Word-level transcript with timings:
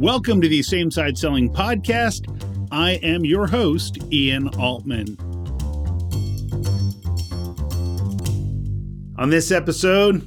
Welcome 0.00 0.40
to 0.40 0.48
the 0.48 0.62
Same 0.62 0.90
Side 0.90 1.18
Selling 1.18 1.52
Podcast. 1.52 2.24
I 2.72 2.92
am 3.02 3.22
your 3.22 3.46
host, 3.46 3.98
Ian 4.10 4.48
Altman. 4.58 5.18
On 9.18 9.28
this 9.28 9.50
episode, 9.50 10.26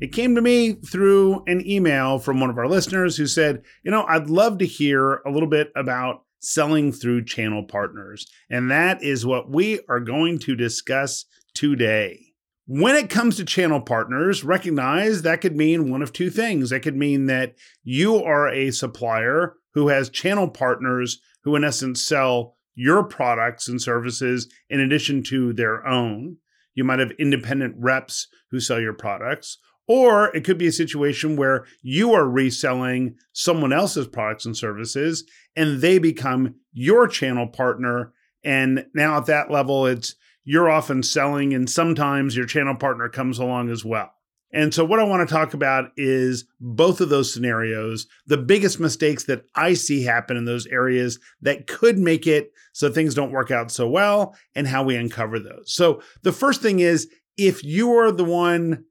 it 0.00 0.14
came 0.14 0.34
to 0.34 0.40
me 0.40 0.76
through 0.90 1.44
an 1.46 1.68
email 1.68 2.18
from 2.18 2.40
one 2.40 2.48
of 2.48 2.56
our 2.56 2.66
listeners 2.66 3.14
who 3.18 3.26
said, 3.26 3.62
You 3.82 3.90
know, 3.90 4.06
I'd 4.06 4.30
love 4.30 4.56
to 4.60 4.66
hear 4.66 5.16
a 5.26 5.30
little 5.30 5.50
bit 5.50 5.70
about 5.76 6.22
selling 6.40 6.90
through 6.90 7.26
channel 7.26 7.62
partners. 7.62 8.26
And 8.48 8.70
that 8.70 9.02
is 9.02 9.26
what 9.26 9.50
we 9.50 9.80
are 9.86 10.00
going 10.00 10.38
to 10.38 10.56
discuss 10.56 11.26
today. 11.52 12.33
When 12.66 12.96
it 12.96 13.10
comes 13.10 13.36
to 13.36 13.44
channel 13.44 13.80
partners, 13.80 14.42
recognize 14.42 15.20
that 15.22 15.42
could 15.42 15.54
mean 15.54 15.90
one 15.90 16.00
of 16.00 16.12
two 16.12 16.30
things. 16.30 16.70
That 16.70 16.80
could 16.80 16.96
mean 16.96 17.26
that 17.26 17.56
you 17.82 18.16
are 18.16 18.48
a 18.48 18.70
supplier 18.70 19.56
who 19.74 19.88
has 19.88 20.08
channel 20.08 20.48
partners 20.48 21.20
who, 21.42 21.56
in 21.56 21.64
essence, 21.64 22.00
sell 22.00 22.56
your 22.74 23.04
products 23.04 23.68
and 23.68 23.80
services 23.80 24.50
in 24.70 24.80
addition 24.80 25.22
to 25.24 25.52
their 25.52 25.86
own. 25.86 26.38
You 26.74 26.84
might 26.84 27.00
have 27.00 27.12
independent 27.18 27.74
reps 27.78 28.28
who 28.50 28.60
sell 28.60 28.80
your 28.80 28.94
products. 28.94 29.58
Or 29.86 30.34
it 30.34 30.44
could 30.44 30.56
be 30.56 30.66
a 30.66 30.72
situation 30.72 31.36
where 31.36 31.66
you 31.82 32.14
are 32.14 32.26
reselling 32.26 33.16
someone 33.34 33.74
else's 33.74 34.06
products 34.06 34.46
and 34.46 34.56
services 34.56 35.24
and 35.54 35.82
they 35.82 35.98
become 35.98 36.54
your 36.72 37.06
channel 37.06 37.46
partner. 37.46 38.14
And 38.42 38.86
now 38.94 39.18
at 39.18 39.26
that 39.26 39.50
level, 39.50 39.86
it's 39.86 40.14
you're 40.44 40.70
often 40.70 41.02
selling, 41.02 41.54
and 41.54 41.68
sometimes 41.68 42.36
your 42.36 42.46
channel 42.46 42.74
partner 42.74 43.08
comes 43.08 43.38
along 43.38 43.70
as 43.70 43.84
well. 43.84 44.12
And 44.52 44.72
so, 44.72 44.84
what 44.84 45.00
I 45.00 45.04
want 45.04 45.28
to 45.28 45.34
talk 45.34 45.52
about 45.52 45.90
is 45.96 46.44
both 46.60 47.00
of 47.00 47.08
those 47.08 47.32
scenarios, 47.32 48.06
the 48.26 48.36
biggest 48.36 48.78
mistakes 48.78 49.24
that 49.24 49.44
I 49.56 49.74
see 49.74 50.04
happen 50.04 50.36
in 50.36 50.44
those 50.44 50.66
areas 50.66 51.18
that 51.42 51.66
could 51.66 51.98
make 51.98 52.26
it 52.28 52.52
so 52.72 52.88
things 52.88 53.14
don't 53.14 53.32
work 53.32 53.50
out 53.50 53.72
so 53.72 53.88
well, 53.88 54.36
and 54.54 54.68
how 54.68 54.84
we 54.84 54.94
uncover 54.94 55.40
those. 55.40 55.72
So, 55.72 56.02
the 56.22 56.32
first 56.32 56.62
thing 56.62 56.78
is 56.78 57.10
if 57.36 57.64
you 57.64 57.92
are 57.98 58.12
the 58.12 58.24
one 58.24 58.84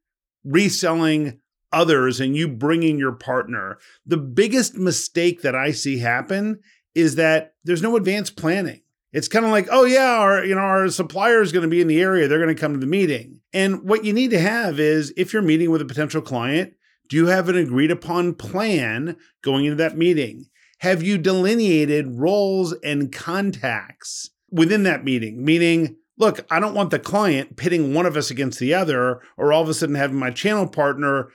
reselling 0.44 1.40
others 1.72 2.20
and 2.20 2.36
you 2.36 2.50
bring 2.50 2.84
in 2.84 3.00
your 3.00 3.14
partner, 3.14 3.78
the 4.06 4.18
biggest 4.18 4.76
mistake 4.76 5.42
that 5.44 5.56
I 5.56 5.72
see 5.72 5.98
happen 6.00 6.60
is 6.94 7.16
that 7.16 7.56
there's 7.64 7.82
no 7.82 7.96
advanced 7.96 8.38
planning. 8.38 8.83
It's 9.14 9.28
kind 9.28 9.46
of 9.46 9.52
like, 9.52 9.68
oh 9.72 9.86
yeah, 9.86 10.18
our 10.18 10.44
you 10.44 10.56
know 10.56 10.62
our 10.62 10.90
supplier 10.90 11.42
is 11.42 11.52
going 11.52 11.62
to 11.62 11.70
be 11.70 11.82
in 11.82 11.88
the 11.88 12.02
area. 12.02 12.28
They're 12.28 12.44
going 12.44 12.54
to 12.54 12.60
come 12.60 12.74
to 12.74 12.80
the 12.80 12.88
meeting. 12.88 13.42
And 13.54 13.84
what 13.84 14.04
you 14.04 14.12
need 14.12 14.32
to 14.32 14.40
have 14.40 14.80
is 14.80 15.14
if 15.16 15.32
you're 15.32 15.44
meeting 15.44 15.70
with 15.70 15.82
a 15.82 15.86
potential 15.86 16.22
client, 16.22 16.74
do 17.10 17.16
you 17.16 17.28
have 17.28 17.48
an 17.48 17.56
agreed 17.56 17.92
upon 17.92 18.34
plan 18.34 19.16
going 19.44 19.66
into 19.66 19.76
that 19.76 19.98
meeting? 19.98 20.46
Have 20.80 21.04
you 21.04 21.20
delineated 21.20 22.20
roles 22.20 22.74
and 22.84 23.12
contacts 23.12 24.32
within 24.50 24.82
that 24.84 25.04
meeting? 25.04 25.46
Meaning, 25.46 25.96
look, 26.18 26.44
I 26.50 26.60
don't 26.60 26.74
want 26.74 26.90
the 26.90 26.98
client 26.98 27.56
pitting 27.56 27.94
one 27.94 28.08
of 28.08 28.18
us 28.18 28.32
against 28.32 28.60
the 28.60 28.74
other 28.74 29.22
or 29.38 29.54
all 29.54 29.62
of 29.62 29.70
a 29.70 29.76
sudden 29.76 29.96
having 29.96 30.18
my 30.18 30.32
channel 30.32 30.68
partner 30.68 31.30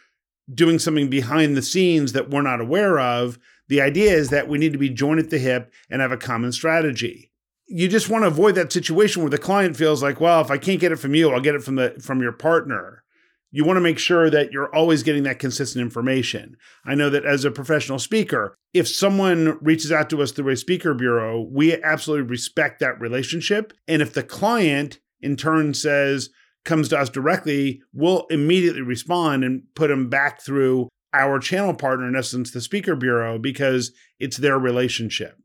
doing 0.53 0.81
something 0.81 1.09
behind 1.09 1.57
the 1.57 1.63
scenes 1.63 2.13
that 2.13 2.29
we're 2.29 2.43
not 2.43 2.61
aware 2.61 2.99
of. 2.99 3.39
The 3.69 3.81
idea 3.81 4.13
is 4.13 4.31
that 4.31 4.49
we 4.49 4.59
need 4.59 4.73
to 4.73 4.79
be 4.79 4.89
joined 4.89 5.21
at 5.21 5.31
the 5.31 5.39
hip 5.39 5.73
and 5.89 6.03
have 6.03 6.13
a 6.13 6.17
common 6.17 6.51
strategy 6.51 7.29
you 7.69 7.87
just 7.89 8.09
want 8.09 8.23
to 8.23 8.29
avoid 8.29 8.55
that 8.55 8.73
situation 8.73 9.23
where 9.23 9.31
the 9.31 9.39
client 9.39 9.77
feels 9.77 10.03
like, 10.03 10.21
well, 10.21 10.41
if 10.41 10.51
I 10.51 10.59
can't 10.59 10.81
get 10.81 10.93
it 10.93 10.97
from 10.99 11.15
you, 11.15 11.31
I'll 11.31 11.41
get 11.41 11.55
it 11.55 11.63
from 11.63 11.77
the 11.77 11.97
from 12.01 12.23
your 12.23 12.33
partner. 12.33 13.05
You 13.51 13.65
want 13.65 13.79
to 13.79 13.83
make 13.83 13.99
sure 13.99 14.29
that 14.29 14.53
you're 14.53 14.75
always 14.75 15.03
getting 15.03 15.23
that 15.23 15.39
consistent 15.39 15.83
information. 15.83 16.57
I 16.85 16.95
know 16.95 17.09
that 17.09 17.25
as 17.25 17.45
a 17.45 17.51
professional 17.51 17.99
speaker, 17.99 18.55
if 18.75 18.87
someone 18.87 19.59
reaches 19.63 19.91
out 19.91 20.11
to 20.11 20.21
us 20.21 20.33
through 20.33 20.53
a 20.53 20.57
speaker 20.57 20.93
bureau, 20.93 21.49
we 21.51 21.83
absolutely 21.83 22.27
respect 22.27 22.81
that 22.81 23.01
relationship. 23.01 23.73
And 23.87 24.03
if 24.03 24.13
the 24.13 24.23
client 24.23 25.01
in 25.21 25.37
turn 25.37 25.73
says, 25.73 26.31
comes 26.65 26.91
to 26.91 26.99
us 26.99 27.09
directly, 27.09 27.81
we'll 27.95 28.27
immediately 28.29 28.83
respond 28.83 29.45
and 29.45 29.63
put 29.75 29.89
them 29.89 30.11
back 30.11 30.43
through 30.43 30.89
our 31.15 31.39
channel 31.39 31.73
partner, 31.73 32.07
in 32.07 32.15
essence, 32.15 32.51
the 32.51 32.61
speaker 32.61 32.95
bureau, 32.95 33.39
because 33.39 33.93
it's 34.21 34.37
their 34.37 34.59
relationship. 34.59 35.39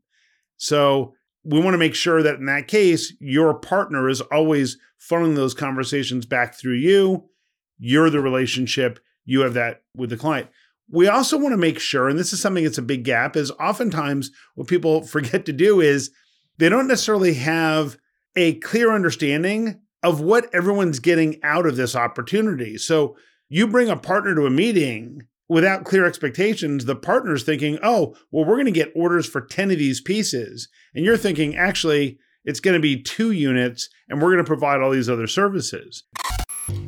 So 0.58 1.14
we 1.44 1.60
want 1.60 1.74
to 1.74 1.78
make 1.78 1.94
sure 1.94 2.22
that 2.22 2.36
in 2.36 2.46
that 2.46 2.68
case, 2.68 3.12
your 3.20 3.54
partner 3.54 4.08
is 4.08 4.20
always 4.22 4.78
funneling 4.98 5.36
those 5.36 5.54
conversations 5.54 6.26
back 6.26 6.54
through 6.54 6.76
you. 6.76 7.28
You're 7.78 8.10
the 8.10 8.20
relationship, 8.20 8.98
you 9.24 9.40
have 9.40 9.54
that 9.54 9.82
with 9.96 10.10
the 10.10 10.16
client. 10.16 10.48
We 10.90 11.08
also 11.08 11.38
want 11.38 11.52
to 11.52 11.58
make 11.58 11.78
sure, 11.78 12.08
and 12.08 12.18
this 12.18 12.32
is 12.32 12.40
something 12.40 12.64
that's 12.64 12.78
a 12.78 12.82
big 12.82 13.04
gap, 13.04 13.36
is 13.36 13.50
oftentimes 13.52 14.30
what 14.54 14.68
people 14.68 15.02
forget 15.06 15.44
to 15.46 15.52
do 15.52 15.80
is 15.80 16.10
they 16.58 16.68
don't 16.68 16.88
necessarily 16.88 17.34
have 17.34 17.98
a 18.36 18.54
clear 18.60 18.92
understanding 18.92 19.80
of 20.02 20.20
what 20.20 20.54
everyone's 20.54 20.98
getting 20.98 21.42
out 21.42 21.66
of 21.66 21.76
this 21.76 21.96
opportunity. 21.96 22.76
So 22.76 23.16
you 23.48 23.66
bring 23.66 23.88
a 23.88 23.96
partner 23.96 24.34
to 24.34 24.46
a 24.46 24.50
meeting 24.50 25.22
without 25.48 25.84
clear 25.84 26.06
expectations, 26.06 26.84
the 26.84 26.96
partner's 26.96 27.44
thinking, 27.44 27.78
oh, 27.82 28.16
well, 28.30 28.44
we're 28.44 28.56
going 28.56 28.66
to 28.66 28.72
get 28.72 28.92
orders 28.94 29.26
for 29.26 29.40
10 29.40 29.70
of 29.70 29.78
these 29.78 30.00
pieces. 30.00 30.68
And 30.94 31.04
you're 31.04 31.16
thinking, 31.16 31.56
actually, 31.56 32.18
it's 32.44 32.60
going 32.60 32.74
to 32.74 32.80
be 32.80 33.02
two 33.02 33.32
units 33.32 33.88
and 34.08 34.20
we're 34.20 34.32
going 34.32 34.44
to 34.44 34.48
provide 34.48 34.80
all 34.80 34.90
these 34.90 35.08
other 35.08 35.26
services. 35.26 36.04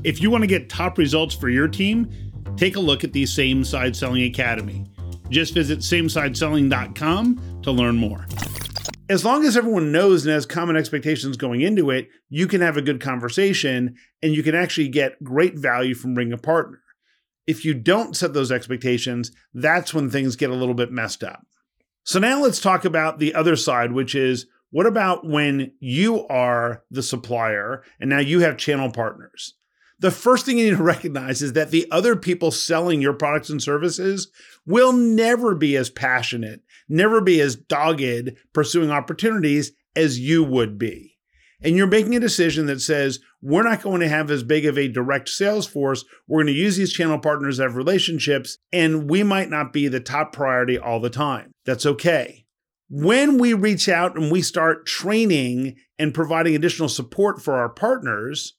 If 0.05 0.21
you 0.21 0.31
want 0.31 0.43
to 0.43 0.49
get 0.49 0.69
top 0.69 0.99
results 0.99 1.35
for 1.35 1.49
your 1.49 1.69
team, 1.69 2.11
take 2.57 2.77
a 2.77 2.81
look 2.81 3.05
at 3.05 3.13
the 3.13 3.27
Same 3.27 3.65
Side 3.65 3.97
Selling 3.97 4.23
Academy. 4.23 4.87
Just 5.29 5.55
visit 5.55 5.81
samesideselling.com 5.81 7.61
to 7.63 7.71
learn 7.71 7.97
more. 7.97 8.27
As 9.09 9.25
long 9.25 9.45
as 9.45 9.57
everyone 9.57 9.93
knows 9.93 10.25
and 10.25 10.35
has 10.35 10.47
common 10.47 10.77
expectations 10.77 11.37
going 11.37 11.61
into 11.61 11.91
it, 11.91 12.09
you 12.29 12.49
can 12.49 12.61
have 12.61 12.77
a 12.77 12.83
good 12.83 13.01
conversation 13.01 13.95
and 14.23 14.35
you 14.35 14.43
can 14.43 14.55
actually 14.55 14.89
get 14.89 15.23
great 15.23 15.57
value 15.57 15.95
from 15.95 16.15
bringing 16.15 16.33
a 16.33 16.39
partner 16.39 16.81
if 17.47 17.65
you 17.65 17.75
don't 17.75 18.17
set 18.17 18.35
those 18.35 18.53
expectations, 18.53 19.33
that's 19.55 19.95
when 19.95 20.11
things 20.11 20.37
get 20.37 20.51
a 20.51 20.55
little 20.55 20.75
bit 20.75 20.91
messed 20.91 21.23
up. 21.23 21.47
So 22.05 22.19
now 22.19 22.41
let's 22.41 22.61
talk 22.61 22.85
about 22.85 23.19
the 23.19 23.35
other 23.35 23.57
side, 23.57 23.93
which 23.93 24.15
is 24.15 24.47
what 24.71 24.87
about 24.87 25.27
when 25.27 25.73
you 25.81 26.27
are 26.29 26.83
the 26.91 27.03
supplier 27.03 27.83
and 28.01 28.11
now 28.11 28.19
you 28.19 28.41
have 28.41 28.57
channel 28.57 28.91
partners? 28.91 29.55
The 29.99 30.11
first 30.11 30.45
thing 30.45 30.59
you 30.59 30.71
need 30.71 30.77
to 30.77 30.83
recognize 30.83 31.41
is 31.41 31.55
that 31.55 31.71
the 31.71 31.89
other 31.91 32.17
people 32.17 32.51
selling 32.51 33.01
your 33.01 33.15
products 33.15 33.49
and 33.49 33.63
services 33.63 34.29
will 34.67 34.93
never 34.93 35.55
be 35.55 35.77
as 35.77 35.89
passionate, 35.89 36.61
never 36.89 37.21
be 37.21 37.41
as 37.41 37.57
dogged 37.57 38.37
pursuing 38.53 38.91
opportunities 38.91 39.73
as 39.95 40.19
you 40.19 40.45
would 40.45 40.79
be 40.79 41.16
and 41.63 41.77
you're 41.77 41.87
making 41.87 42.15
a 42.15 42.21
decision 42.21 42.67
that 42.67 42.81
says 42.81 43.21
we're 43.41 43.63
not 43.63 43.83
going 43.83 44.01
to 44.01 44.09
have 44.09 44.31
as 44.31 44.43
big 44.43 44.67
of 44.67 44.77
a 44.77 44.89
direct 44.89 45.29
sales 45.29 45.67
force. 45.67 46.05
We're 46.27 46.43
going 46.43 46.55
to 46.55 46.61
use 46.61 46.77
these 46.77 46.93
channel 46.93 47.19
partners 47.19 47.59
have 47.59 47.77
relationships 47.77 48.59
and 48.73 49.09
we 49.09 49.23
might 49.23 49.51
not 49.51 49.73
be 49.73 49.89
the 49.89 50.01
top 50.01 50.33
priority 50.33 50.79
all 50.79 51.01
the 51.01 51.11
time. 51.11 51.53
That's 51.65 51.87
okay. 51.87 52.45
When 52.89 53.39
we 53.39 53.53
reach 53.53 53.89
out 53.89 54.17
and 54.17 54.31
we 54.31 54.43
start 54.43 54.87
training 54.87 55.77
and 55.99 56.15
providing 56.15 56.55
additional 56.55 56.89
support 56.89 57.43
for 57.43 57.55
our 57.55 57.69
partners 57.69 58.55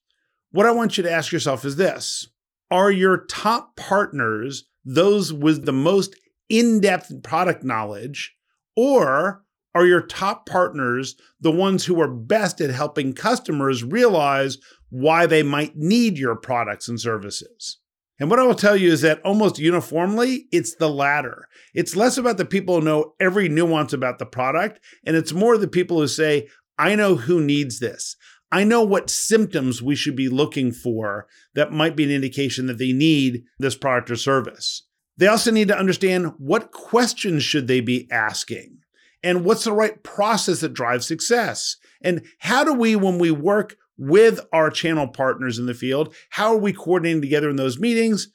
what 0.52 0.66
i 0.66 0.72
want 0.72 0.98
you 0.98 1.04
to 1.04 1.12
ask 1.12 1.32
yourself 1.32 1.66
is 1.66 1.76
this. 1.76 2.28
Are 2.72 2.92
your 2.92 3.26
top 3.26 3.76
partners 3.76 4.66
those 4.84 5.34
with 5.34 5.66
the 5.66 5.74
most 5.74 6.16
in-depth 6.50 7.22
product 7.24 7.64
knowledge 7.64 8.34
or 8.76 9.44
are 9.76 9.86
your 9.86 10.02
top 10.02 10.46
partners 10.46 11.16
the 11.40 11.52
ones 11.52 11.86
who 11.86 12.02
are 12.02 12.08
best 12.08 12.62
at 12.62 12.70
helping 12.70 13.14
customers 13.14 13.84
realize 13.84 14.58
why 14.90 15.26
they 15.26 15.44
might 15.44 15.76
need 15.76 16.18
your 16.18 16.36
products 16.36 16.88
and 16.88 17.00
services? 17.00 17.80
And 18.20 18.30
what 18.30 18.40
I 18.40 18.44
will 18.44 18.56
tell 18.56 18.76
you 18.76 18.92
is 18.92 19.02
that 19.02 19.22
almost 19.22 19.60
uniformly, 19.60 20.48
it's 20.52 20.76
the 20.76 20.90
latter. 20.90 21.48
It's 21.76 21.96
less 21.96 22.18
about 22.18 22.38
the 22.38 22.46
people 22.46 22.80
who 22.80 22.86
know 22.86 23.14
every 23.20 23.48
nuance 23.48 23.94
about 23.94 24.18
the 24.18 24.26
product, 24.26 24.80
and 25.06 25.16
it's 25.16 25.34
more 25.34 25.58
the 25.58 25.68
people 25.68 26.00
who 26.00 26.08
say, 26.08 26.48
I 26.80 26.96
know 26.96 27.16
who 27.16 27.42
needs 27.42 27.80
this. 27.80 28.16
I 28.52 28.64
know 28.64 28.82
what 28.82 29.10
symptoms 29.10 29.82
we 29.82 29.96
should 29.96 30.16
be 30.16 30.30
looking 30.30 30.72
for 30.72 31.28
that 31.54 31.72
might 31.72 31.96
be 31.96 32.06
an 32.06 32.12
indication 32.12 32.68
that 32.68 32.78
they 32.78 32.94
need 32.94 33.44
this 33.60 33.76
product 33.76 34.10
or 34.10 34.16
service. 34.16 34.88
They 35.18 35.28
also 35.28 35.52
need 35.52 35.68
to 35.68 35.78
understand 35.78 36.34
what 36.38 36.72
questions 36.72 37.44
should 37.44 37.68
they 37.68 37.82
be 37.82 38.08
asking 38.10 38.80
and 39.28 39.44
what's 39.44 39.66
the 39.66 39.74
right 39.74 40.02
process 40.04 40.62
that 40.62 40.74
drives 40.74 41.06
success? 41.06 41.76
And 42.02 42.26
how 42.40 42.64
do 42.64 42.74
we, 42.74 42.96
when 42.96 43.20
we 43.20 43.30
work 43.30 43.76
with 43.98 44.40
our 44.54 44.70
channel 44.70 45.06
partners 45.06 45.60
in 45.60 45.66
the 45.66 45.74
field, 45.74 46.16
how 46.30 46.54
are 46.54 46.58
we 46.58 46.72
coordinating 46.72 47.22
together 47.22 47.50
in 47.50 47.58
those 47.58 47.78
meetings? 47.78 48.30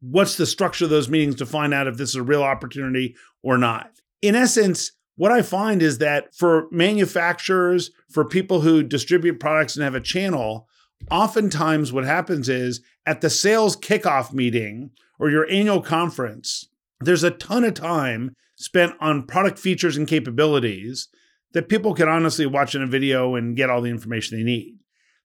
What's 0.00 0.38
the 0.38 0.46
structure 0.46 0.84
of 0.84 0.90
those 0.90 1.10
meetings 1.10 1.34
to 1.36 1.46
find 1.46 1.74
out 1.74 1.86
if 1.86 1.98
this 1.98 2.08
is 2.08 2.14
a 2.14 2.22
real 2.22 2.42
opportunity 2.42 3.16
or 3.42 3.58
not? 3.58 3.90
In 4.22 4.34
essence, 4.34 4.92
what 5.16 5.30
I 5.30 5.42
find 5.42 5.82
is 5.82 5.98
that 5.98 6.34
for 6.34 6.68
manufacturers, 6.70 7.90
for 8.08 8.24
people 8.24 8.62
who 8.62 8.82
distribute 8.82 9.40
products 9.40 9.76
and 9.76 9.84
have 9.84 9.94
a 9.94 10.00
channel, 10.00 10.66
oftentimes 11.10 11.92
what 11.92 12.06
happens 12.06 12.48
is 12.48 12.80
at 13.04 13.20
the 13.20 13.28
sales 13.28 13.76
kickoff 13.76 14.32
meeting 14.32 14.92
or 15.18 15.28
your 15.28 15.46
annual 15.50 15.82
conference, 15.82 16.66
there's 16.98 17.24
a 17.24 17.30
ton 17.30 17.62
of 17.62 17.74
time 17.74 18.34
spent 18.60 18.92
on 19.00 19.26
product 19.26 19.58
features 19.58 19.96
and 19.96 20.06
capabilities 20.06 21.08
that 21.52 21.68
people 21.68 21.94
can 21.94 22.08
honestly 22.08 22.44
watch 22.46 22.74
in 22.74 22.82
a 22.82 22.86
video 22.86 23.34
and 23.34 23.56
get 23.56 23.70
all 23.70 23.80
the 23.80 23.90
information 23.90 24.36
they 24.36 24.44
need. 24.44 24.76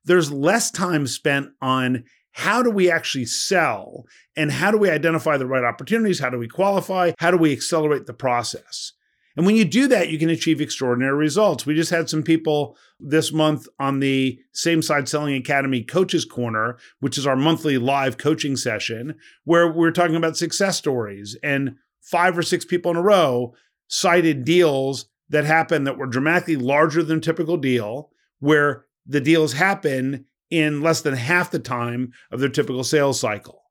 There's 0.05 0.31
less 0.31 0.71
time 0.71 1.05
spent 1.05 1.49
on 1.61 2.05
how 2.31 2.63
do 2.63 2.71
we 2.71 2.89
actually 2.89 3.25
sell 3.25 4.05
and 4.35 4.51
how 4.51 4.71
do 4.71 4.77
we 4.77 4.89
identify 4.89 5.37
the 5.37 5.45
right 5.45 5.63
opportunities? 5.63 6.19
How 6.19 6.29
do 6.29 6.37
we 6.37 6.47
qualify? 6.47 7.11
How 7.19 7.29
do 7.29 7.37
we 7.37 7.51
accelerate 7.51 8.05
the 8.05 8.13
process? 8.13 8.93
And 9.35 9.45
when 9.45 9.57
you 9.57 9.65
do 9.65 9.87
that, 9.89 10.09
you 10.09 10.17
can 10.17 10.29
achieve 10.29 10.61
extraordinary 10.61 11.15
results. 11.15 11.65
We 11.65 11.75
just 11.75 11.91
had 11.91 12.09
some 12.09 12.23
people 12.23 12.77
this 13.01 13.33
month 13.33 13.67
on 13.79 13.99
the 13.99 14.39
Same 14.53 14.81
Side 14.81 15.09
Selling 15.09 15.35
Academy 15.35 15.83
Coaches 15.83 16.23
Corner, 16.23 16.77
which 17.01 17.17
is 17.17 17.27
our 17.27 17.35
monthly 17.35 17.77
live 17.77 18.17
coaching 18.17 18.55
session, 18.55 19.15
where 19.43 19.69
we're 19.69 19.91
talking 19.91 20.15
about 20.15 20.37
success 20.37 20.77
stories. 20.77 21.37
And 21.43 21.75
five 22.05 22.37
or 22.37 22.43
six 22.43 22.63
people 22.63 22.91
in 22.91 22.97
a 22.97 23.01
row 23.01 23.53
cited 23.87 24.45
deals 24.45 25.07
that 25.29 25.43
happened 25.43 25.87
that 25.87 25.97
were 25.97 26.05
dramatically 26.05 26.55
larger 26.55 27.03
than 27.03 27.19
typical 27.19 27.57
deal, 27.57 28.11
where 28.39 28.85
the 29.05 29.21
deals 29.21 29.53
happen 29.53 30.25
in 30.49 30.81
less 30.81 31.01
than 31.01 31.15
half 31.15 31.51
the 31.51 31.59
time 31.59 32.11
of 32.31 32.39
their 32.39 32.49
typical 32.49 32.83
sales 32.83 33.19
cycle. 33.19 33.63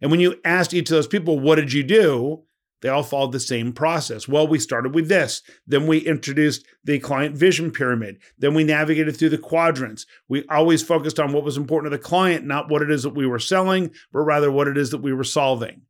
And 0.00 0.10
when 0.10 0.20
you 0.20 0.36
asked 0.44 0.74
each 0.74 0.90
of 0.90 0.96
those 0.96 1.06
people, 1.06 1.40
what 1.40 1.56
did 1.56 1.72
you 1.72 1.82
do? 1.82 2.42
They 2.82 2.90
all 2.90 3.02
followed 3.02 3.32
the 3.32 3.40
same 3.40 3.72
process. 3.72 4.28
Well, 4.28 4.46
we 4.46 4.58
started 4.58 4.94
with 4.94 5.08
this. 5.08 5.42
Then 5.66 5.86
we 5.86 5.98
introduced 5.98 6.64
the 6.84 6.98
client 6.98 7.36
vision 7.36 7.72
pyramid. 7.72 8.18
Then 8.38 8.54
we 8.54 8.64
navigated 8.64 9.16
through 9.16 9.30
the 9.30 9.38
quadrants. 9.38 10.06
We 10.28 10.44
always 10.50 10.82
focused 10.82 11.18
on 11.18 11.32
what 11.32 11.42
was 11.42 11.56
important 11.56 11.90
to 11.90 11.96
the 11.96 12.02
client, 12.02 12.44
not 12.44 12.68
what 12.68 12.82
it 12.82 12.90
is 12.90 13.02
that 13.02 13.14
we 13.14 13.26
were 13.26 13.38
selling, 13.38 13.90
but 14.12 14.20
rather 14.20 14.52
what 14.52 14.68
it 14.68 14.76
is 14.76 14.90
that 14.90 14.98
we 15.02 15.14
were 15.14 15.24
solving. 15.24 15.82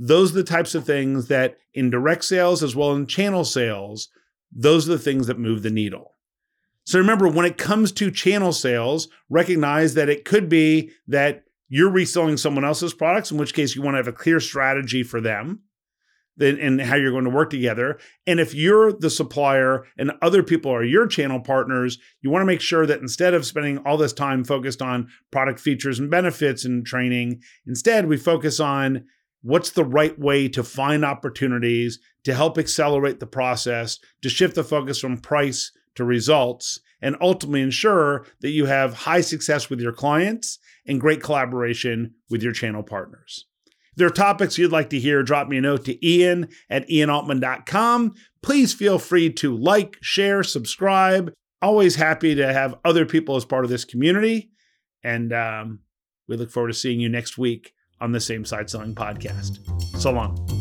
Those 0.00 0.30
are 0.30 0.36
the 0.36 0.44
types 0.44 0.76
of 0.76 0.86
things 0.86 1.26
that 1.26 1.58
in 1.74 1.90
direct 1.90 2.24
sales 2.24 2.62
as 2.62 2.76
well 2.76 2.94
in 2.94 3.06
channel 3.06 3.44
sales, 3.44 4.08
those 4.52 4.88
are 4.88 4.92
the 4.92 4.98
things 4.98 5.26
that 5.26 5.38
move 5.38 5.62
the 5.62 5.70
needle. 5.70 6.14
So 6.84 6.98
remember, 6.98 7.28
when 7.28 7.44
it 7.44 7.58
comes 7.58 7.92
to 7.92 8.10
channel 8.10 8.52
sales, 8.52 9.08
recognize 9.28 9.94
that 9.94 10.08
it 10.08 10.24
could 10.24 10.48
be 10.48 10.92
that 11.08 11.44
you're 11.68 11.90
reselling 11.90 12.36
someone 12.36 12.64
else's 12.64 12.94
products, 12.94 13.30
in 13.30 13.36
which 13.36 13.52
case 13.52 13.74
you 13.74 13.82
want 13.82 13.94
to 13.94 13.98
have 13.98 14.08
a 14.08 14.12
clear 14.12 14.40
strategy 14.40 15.02
for 15.02 15.20
them 15.20 15.62
and 16.40 16.80
how 16.80 16.94
you're 16.94 17.10
going 17.10 17.24
to 17.24 17.30
work 17.30 17.50
together. 17.50 17.98
And 18.26 18.38
if 18.38 18.54
you're 18.54 18.92
the 18.92 19.10
supplier 19.10 19.84
and 19.98 20.12
other 20.22 20.44
people 20.44 20.70
are 20.72 20.84
your 20.84 21.08
channel 21.08 21.40
partners, 21.40 21.98
you 22.22 22.30
want 22.30 22.42
to 22.42 22.46
make 22.46 22.60
sure 22.60 22.86
that 22.86 23.00
instead 23.00 23.34
of 23.34 23.44
spending 23.44 23.78
all 23.78 23.96
this 23.96 24.12
time 24.12 24.44
focused 24.44 24.80
on 24.80 25.08
product 25.32 25.58
features 25.58 25.98
and 25.98 26.08
benefits 26.08 26.64
and 26.64 26.86
training, 26.86 27.42
instead 27.66 28.06
we 28.06 28.16
focus 28.16 28.60
on 28.60 29.04
what's 29.42 29.70
the 29.70 29.84
right 29.84 30.18
way 30.18 30.48
to 30.48 30.62
find 30.62 31.04
opportunities 31.04 31.98
to 32.24 32.34
help 32.34 32.58
accelerate 32.58 33.20
the 33.20 33.26
process, 33.26 33.98
to 34.22 34.28
shift 34.28 34.54
the 34.54 34.64
focus 34.64 34.98
from 34.98 35.18
price 35.18 35.72
to 35.94 36.04
results, 36.04 36.80
and 37.00 37.16
ultimately 37.20 37.62
ensure 37.62 38.26
that 38.40 38.50
you 38.50 38.66
have 38.66 38.92
high 38.92 39.20
success 39.20 39.70
with 39.70 39.80
your 39.80 39.92
clients 39.92 40.58
and 40.86 41.00
great 41.00 41.22
collaboration 41.22 42.14
with 42.28 42.42
your 42.42 42.52
channel 42.52 42.82
partners 42.82 43.46
If 43.92 43.96
there 43.96 44.06
are 44.08 44.10
topics 44.10 44.58
you'd 44.58 44.72
like 44.72 44.90
to 44.90 45.00
hear, 45.00 45.22
drop 45.22 45.48
me 45.48 45.58
a 45.58 45.60
note 45.60 45.84
to 45.84 46.06
ian 46.06 46.48
at 46.68 46.88
ianaltman.com. 46.88 48.14
Please 48.42 48.74
feel 48.74 48.98
free 48.98 49.32
to 49.34 49.56
like, 49.56 49.96
share, 50.00 50.42
subscribe. 50.42 51.32
Always 51.62 51.96
happy 51.96 52.34
to 52.34 52.52
have 52.52 52.76
other 52.84 53.06
people 53.06 53.36
as 53.36 53.44
part 53.44 53.64
of 53.64 53.70
this 53.70 53.84
community. 53.84 54.50
And 55.02 55.32
um, 55.32 55.80
we 56.26 56.36
look 56.36 56.50
forward 56.50 56.68
to 56.68 56.74
seeing 56.74 57.00
you 57.00 57.08
next 57.08 57.38
week 57.38 57.74
on 58.00 58.12
the 58.12 58.20
Same 58.20 58.44
Side 58.44 58.70
Selling 58.70 58.94
Podcast. 58.94 59.58
So 60.00 60.12
long. 60.12 60.57